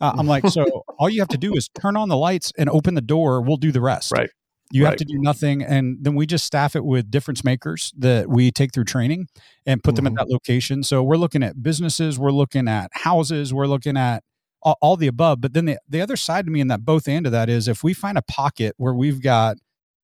[0.00, 0.64] Uh, I'm like, so
[0.98, 3.40] all you have to do is turn on the lights and open the door.
[3.42, 4.12] We'll do the rest.
[4.12, 4.30] Right.
[4.70, 5.62] You have to do nothing.
[5.62, 9.28] And then we just staff it with difference makers that we take through training
[9.66, 10.16] and put them at Mhm.
[10.16, 10.82] that location.
[10.82, 14.22] So we're looking at businesses, we're looking at houses, we're looking at
[14.62, 15.40] all, all the above.
[15.40, 17.66] But then the, the other side to me in that both end of that is
[17.68, 19.56] if we find a pocket where we've got,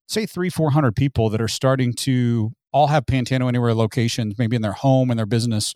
[0.09, 4.63] say, three, 400 people that are starting to all have Pantano Anywhere locations, maybe in
[4.63, 5.75] their home and their business,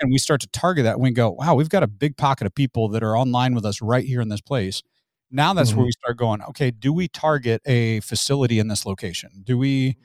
[0.00, 2.46] and we start to target that, and we go, wow, we've got a big pocket
[2.46, 4.82] of people that are online with us right here in this place.
[5.34, 5.88] Now that's where Mhm.
[5.88, 9.30] we start going, okay, do we target a facility in this location?
[9.44, 9.96] Do we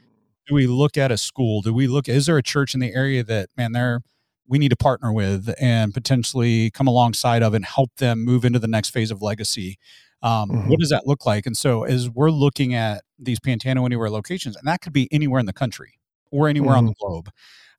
[0.47, 1.61] do we look at a school?
[1.61, 4.01] Do we look is there a church in the area that man they're
[4.47, 8.59] we need to partner with and potentially come alongside of and help them move into
[8.59, 9.77] the next phase of legacy?
[10.23, 10.67] Um, Mhm.
[10.67, 11.45] What does that look like?
[11.47, 15.39] And so as we're looking at these Pantano Anywhere locations, and that could be anywhere
[15.39, 15.99] in the country
[16.31, 17.29] or anywhere on the globe.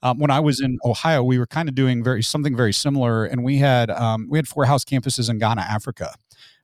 [0.02, 3.24] Um, when I was in Ohio, we were kind of doing very something very similar,
[3.26, 6.14] and we had um, we had four house campuses in Ghana, Africa.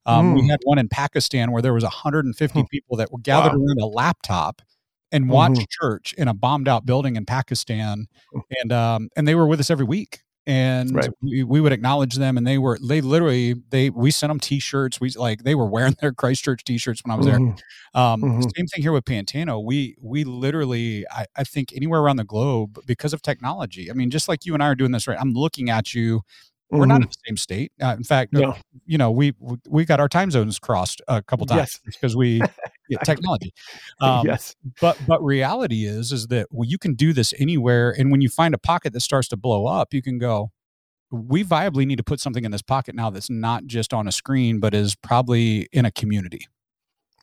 [0.07, 0.51] Um, We Mm.
[0.51, 2.67] had one in Pakistan where there was 150 Hmm.
[2.71, 3.65] people that were gathered Wow.
[3.67, 4.63] around a laptop
[5.13, 5.67] and watched Mhm.
[5.71, 8.07] church in a bombed out building in Pakistan,
[8.63, 10.21] and um, and they were with us every week.
[10.49, 11.11] And Right.
[11.21, 15.01] we, we would acknowledge them, and they were they literally they we sent them T-shirts.
[15.01, 17.41] We like they were wearing their Christchurch T-shirts when I was there.
[17.41, 17.59] Mhm.
[17.95, 18.43] Um, Mhm.
[18.57, 19.65] Same thing here with Pantano.
[19.65, 23.91] We we literally, I, I think, anywhere around the globe because of technology.
[23.91, 25.19] I mean, just like you and I are doing this, right?
[25.21, 26.23] I'm looking at you.
[26.71, 27.05] We're not Mhm.
[27.05, 27.73] in the same state.
[27.81, 28.57] Uh, in fact, No.
[28.87, 31.95] you know, we we- we got our time zones crossed a couple times Yes.
[31.95, 32.41] because we
[32.89, 33.53] yeah, technology.
[34.01, 34.55] Um, yes.
[34.81, 38.29] But but reality is is that well, you can do this anywhere, and when you
[38.29, 40.51] find a pocket that starts to blow up, you can go,
[41.13, 44.13] we viably need to put something in this pocket now that's not just on a
[44.13, 46.47] screen, but is probably in a community.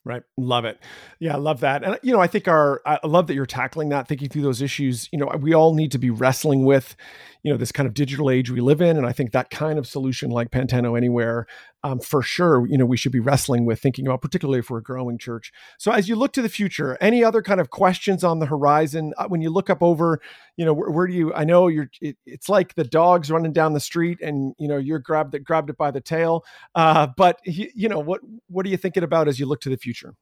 [0.05, 0.23] Right.
[0.37, 0.79] Love it.
[1.19, 1.81] Yeah, I love that.
[1.83, 4.61] And, you know, I think our, I love that you're tackling that, thinking through those
[4.61, 5.07] issues.
[5.13, 6.97] You know, we all need to be wrestling with,
[7.43, 8.97] you know, this kind of digital age we live in.
[8.97, 11.45] And I think that kind of solution like Pantano Anywhere
[11.83, 14.77] um, for sure, you know, we should be wrestling with thinking about, particularly if we're
[14.77, 15.51] a growing church.
[15.77, 19.13] So as you look to the future, any other kind of questions on the horizon
[19.17, 20.21] uh, when you look up over,
[20.55, 21.33] you know, where, where do you?
[21.33, 21.89] I know you're.
[21.99, 25.43] It, it's like the dogs running down the street, and you know you're grabbed it,
[25.43, 26.45] grabbed it by the tail.
[26.73, 28.21] Uh, but you, you know what?
[28.47, 30.13] What are you thinking about as you look to the future?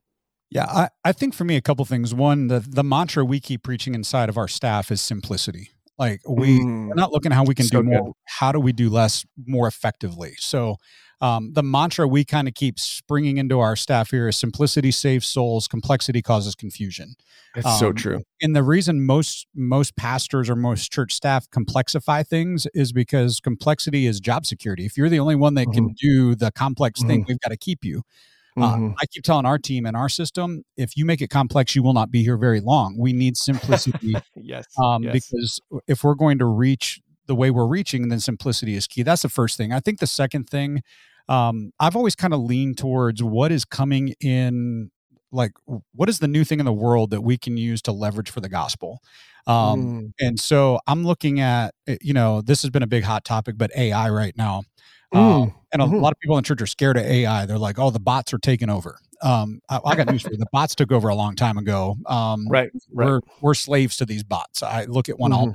[0.50, 2.14] Yeah, I, I think for me a couple things.
[2.14, 5.72] One, the the mantra we keep preaching inside of our staff is simplicity.
[6.02, 8.06] Like we, mm, we're not looking how we can so do more.
[8.06, 8.14] Good.
[8.26, 10.34] How do we do less more effectively?
[10.40, 10.78] So
[11.22, 15.28] um, the mantra we kind of keep springing into our staff here is simplicity saves
[15.28, 17.14] souls, complexity causes confusion.
[17.56, 18.24] It's um, so true.
[18.42, 24.08] And the reason most most pastors or most church staff complexify things is because complexity
[24.08, 24.88] is job security.
[24.88, 25.90] If you're the only one that mm-hmm.
[25.90, 27.10] can do the complex mm-hmm.
[27.10, 28.02] thing, we've got to keep you.
[28.58, 28.94] Uh, mm-hmm.
[29.02, 31.94] I keep telling our team and our system, if you make it complex, you will
[31.94, 32.98] not be here very long.
[32.98, 34.16] We need simplicity.
[34.36, 35.14] yes, um, yes.
[35.14, 39.04] Because if we're going to reach the way we're reaching, then simplicity is key.
[39.04, 39.72] That's the first thing.
[39.72, 40.82] I think the second thing
[41.30, 44.92] um, I've always kind of leaned towards what is coming in
[45.32, 45.52] like
[45.94, 48.42] what is the new thing in the world that we can use to leverage for
[48.42, 49.00] the gospel
[49.48, 50.12] um, mm.
[50.20, 53.58] and so i'm looking at eh, you know this has been a big hot topic
[53.58, 54.62] but ai right now
[55.14, 55.18] mm.
[55.18, 55.98] um, and a mm-hmm.
[55.98, 58.40] lot of people in church are scared of ai they're like oh the bots are
[58.40, 61.36] taking over um, I, I, got news for you the bots took over a long
[61.36, 65.32] time ago um, right, right, we're we're slaves to these bots i look at one
[65.32, 65.40] mm-hmm.
[65.40, 65.54] all day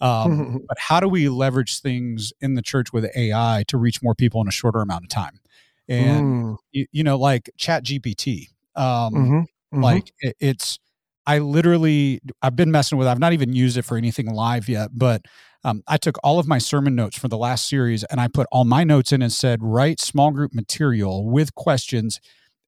[0.00, 4.14] um, but how do we leverage things in the church with AI to reach more
[4.14, 5.40] people in a shorter amount of time?
[5.88, 6.56] And mm.
[6.72, 9.38] you, you, know, like Chat GPT, um, mm-hmm.
[9.38, 9.82] Mm-hmm.
[9.82, 10.78] like it, it's.
[11.26, 13.06] I literally, I've been messing with.
[13.06, 15.26] I've not even used it for anything live yet, but
[15.64, 18.46] um, I took all of my sermon notes for the last series and I put
[18.52, 22.20] all my notes in and said, write small group material with questions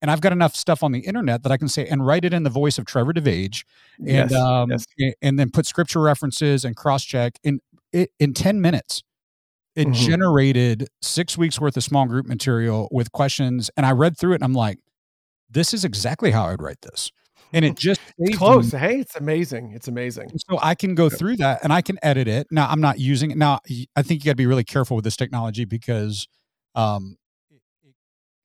[0.02, 2.32] and I've got enough stuff on the internet that I can say and write it
[2.32, 3.64] in the voice of Trevor DeVage,
[3.98, 5.14] and yes, um, yes.
[5.20, 7.60] and then put scripture references and cross check in
[7.92, 9.02] in ten minutes.
[9.76, 9.92] It mm-hmm.
[9.92, 14.36] generated six weeks worth of small group material with questions, and I read through it,
[14.36, 14.78] and I'm like,
[15.50, 17.12] "This is exactly how I'd write this."
[17.52, 18.72] And it just it's close.
[18.72, 18.78] Me.
[18.78, 19.72] Hey, it's amazing.
[19.74, 20.30] It's amazing.
[20.48, 22.46] So I can go through that, and I can edit it.
[22.50, 23.36] Now I'm not using it.
[23.36, 23.60] Now
[23.96, 26.28] I think you got to be really careful with this technology because
[26.74, 27.16] um,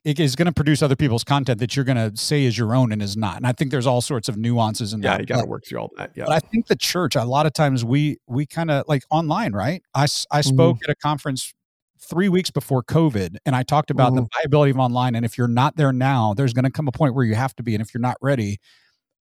[0.06, 2.76] it is going to produce other people's content that you're going to say is your
[2.76, 3.38] own and is not.
[3.38, 5.14] And I think there's all sorts of nuances in yeah, that.
[5.16, 6.12] Yeah, you got to work through all that.
[6.14, 6.26] Yeah.
[6.28, 9.52] But I think the church, a lot of times we, we kind of like online,
[9.52, 9.82] right?
[9.94, 10.40] I, I mm-hmm.
[10.42, 10.90] spoke mm-hmm.
[10.90, 11.52] at a conference
[12.08, 14.22] three weeks before COVID and I talked about mm-hmm.
[14.22, 15.16] the viability of online.
[15.16, 17.56] And if you're not there now, there's going to come a point where you have
[17.56, 17.74] to be.
[17.74, 18.58] And if you're not ready,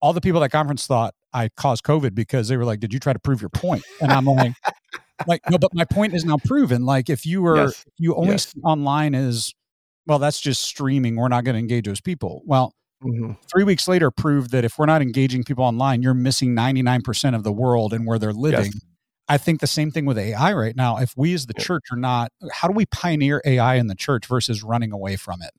[0.05, 2.93] all the people at that conference thought I caused COVID because they were like, did
[2.93, 3.83] you try to prove your point?
[3.99, 4.53] And I'm like,
[5.27, 6.85] like, no, but my point is now proven.
[6.85, 7.85] Like if you were, yes.
[7.97, 8.53] you only yes.
[8.63, 9.55] online is,
[10.05, 11.15] well, that's just streaming.
[11.15, 12.43] We're not going to engage those people.
[12.45, 13.31] Well, mm-hmm.
[13.51, 17.41] three weeks later proved that if we're not engaging people online, you're missing 99% of
[17.41, 18.73] the world and where they're living.
[18.73, 18.81] Yes.
[19.27, 20.97] I think the same thing with AI right now.
[20.97, 24.27] If we as the church are not, how do we pioneer AI in the church
[24.27, 25.49] versus running away from it?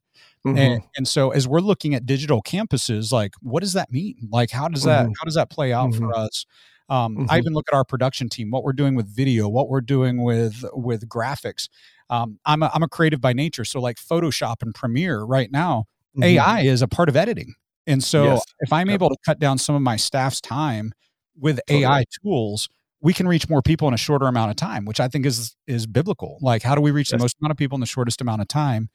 [0.47, 0.59] Mm-hmm.
[0.59, 4.29] And, and, so as we're looking at digital campuses, like what does that mean?
[4.31, 5.13] Like how does that mm-hmm.
[5.19, 6.21] how does that play out for mm-hmm.
[6.21, 6.47] us?
[6.89, 7.39] Um, I mm-hmm.
[7.39, 10.65] even look at our production team, what we're doing with video, what we're doing with
[10.73, 11.69] with graphics
[12.11, 15.87] um, I'm a, I'm a creative by nature, so like Photoshop and Premiere right now,
[16.17, 16.25] mm-hmm.
[16.25, 17.55] AI is a part of editing,
[17.87, 18.43] and so yes.
[18.61, 20.93] if I'm able to cut down some of my staff's time
[21.37, 21.85] with totally.
[21.85, 22.69] AI tools,
[23.01, 25.57] we can reach more people in a shorter amount of time, which I think is
[25.67, 26.39] is biblical.
[26.41, 27.19] Like, how do we reach yes.
[27.19, 28.89] the most amount of people in the shortest amount of time?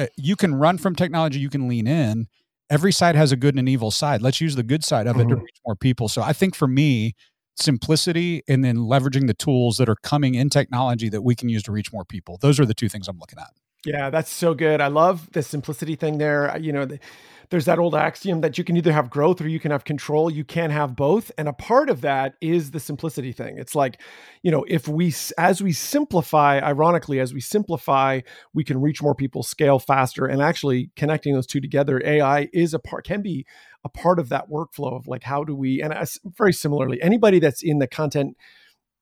[0.00, 2.26] Uh, you can run from technology, you can lean in.
[2.70, 4.22] Every side has a good and an evil side.
[4.22, 5.20] Let's use the good side of mm-hmm.
[5.20, 5.44] it to mm-hmm.
[5.44, 6.08] reach more people.
[6.08, 7.14] So I think for me,
[7.56, 11.62] simplicity and then leveraging the tools that are coming in technology that we can use
[11.64, 12.38] to reach more people.
[12.40, 13.50] Those are the two things I'm looking at.
[13.84, 14.80] Yeah, that's so good.
[14.80, 16.56] I love the simplicity thing there.
[16.58, 16.98] You know, the,
[17.50, 20.30] there's that old axiom that you can either have growth or you can have control.
[20.30, 21.32] You can't have both.
[21.36, 23.58] And a part of that is the simplicity thing.
[23.58, 24.00] It's like,
[24.42, 28.20] you know, if we, as we simplify, ironically, as we simplify,
[28.54, 32.00] we can reach more people, scale faster, and actually connecting those two together.
[32.04, 33.44] AI is a part, can be
[33.84, 35.92] a part of that workflow of like, how do we, and
[36.24, 38.36] very similarly, anybody that's in the content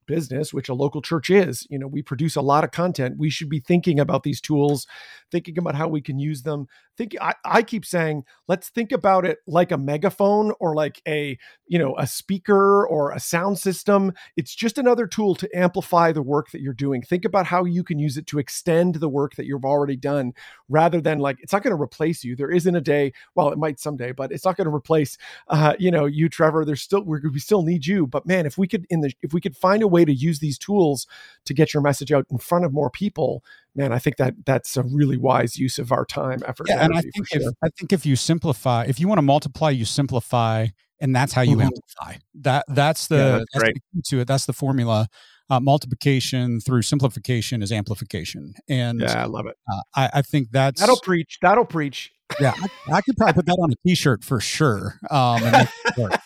[0.07, 3.17] business, which a local church is, you know, we produce a lot of content.
[3.19, 4.87] We should be thinking about these tools
[5.31, 6.67] thinking about how we can use them.
[6.97, 11.38] Think I, I keep saying, let's think about it like a megaphone or like a,
[11.67, 14.12] you know, a speaker or a sound system.
[14.37, 17.03] It's just another tool to amplify the work that you're doing.
[17.03, 20.33] Think about how you can use it to extend the work that you've already done
[20.69, 22.35] rather than like it's not going to replace you.
[22.35, 25.17] There isn't a day, well, it might someday, but it's not going to replace
[25.49, 26.64] uh, you know, you Trevor.
[26.64, 29.33] There's still we we still need you, but man, if we could in the if
[29.33, 31.07] we could find a way to use these tools
[31.45, 33.45] to get your message out in front of more people,
[33.79, 36.67] man, I think that that's a really wise use of our time, effort.
[36.69, 37.53] Yeah, and I think if sure.
[37.62, 40.67] I think if you simplify, if you want to multiply, you simplify,
[41.01, 41.69] and that's how you mm-hmm.
[41.69, 42.21] amplify.
[42.35, 44.29] That that's the, yeah, that's that's the to it.
[44.29, 45.09] That's the formula.
[45.51, 49.57] Uh, multiplication through simplification is amplification, and yeah, I love it.
[49.73, 51.38] Uh, I, I think that's that'll preach.
[51.41, 52.12] That'll preach.
[52.38, 54.99] Yeah, I, I, could probably put that on a T-shirt for sure.
[55.11, 55.41] Um,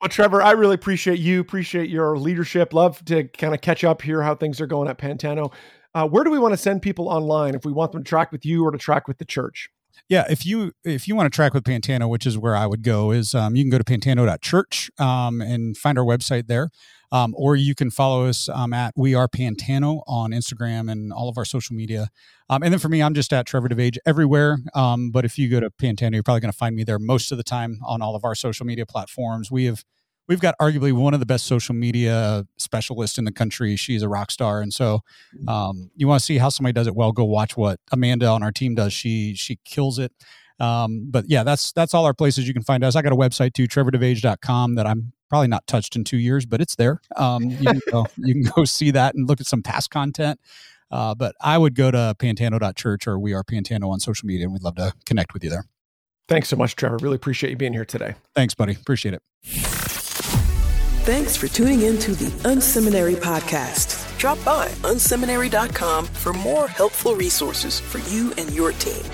[0.00, 1.40] Well, Trevor, I really appreciate you.
[1.40, 2.72] Appreciate your leadership.
[2.72, 5.52] Love to kind of catch up here how things are going at Pantano.
[5.94, 8.30] Uh, where do we want to send people online if we want them to track
[8.30, 9.68] with you or to track with the church?
[10.08, 12.82] Yeah, if you if you want to track with Pantano, which is where I would
[12.82, 16.70] go, is um, you can go to pantano.church um, and find our website there,
[17.12, 21.28] um, or you can follow us um, at We Are Pantano on Instagram and all
[21.28, 22.08] of our social media.
[22.50, 24.58] Um, and then for me, I'm just at Trevor DeVage everywhere.
[24.74, 27.32] Um, but if you go to Pantano, you're probably going to find me there most
[27.32, 29.50] of the time on all of our social media platforms.
[29.50, 29.84] We have
[30.28, 33.76] we've got arguably one of the best social media specialists in the country.
[33.76, 35.00] She's a rock star, and so
[35.34, 35.48] mm-hmm.
[35.48, 37.12] um, you want to see how somebody does it well.
[37.12, 38.92] Go watch what Amanda on our team does.
[38.92, 40.12] She she kills it.
[40.60, 42.96] Um, but yeah, that's that's all our places you can find us.
[42.96, 46.60] I got a website too, trevordevage.com that I'm probably not touched in two years, but
[46.60, 47.00] it's there.
[47.16, 50.40] Um, you, can go, you can go see that and look at some past content.
[50.90, 54.52] Uh, but I would go to pantano.church or we are Pantano on social media, and
[54.52, 55.64] we'd love to connect with you there.
[56.28, 56.98] Thanks so much, Trevor.
[56.98, 58.14] Really appreciate you being here today.
[58.34, 58.72] Thanks, buddy.
[58.72, 59.22] Appreciate it.
[61.04, 64.18] Thanks for tuning in to the Unseminary Podcast.
[64.18, 69.04] Drop by unseminary.com for more helpful resources for you and your team.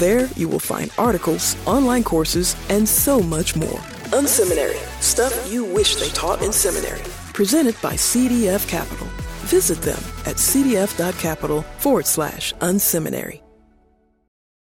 [0.00, 3.80] There, you will find articles, online courses, and so much more.
[4.16, 7.02] Unseminary, stuff you wish they taught in seminary.
[7.34, 9.06] Presented by CDF Capital.
[9.44, 13.42] Visit them at cdf.capital forward slash unseminary.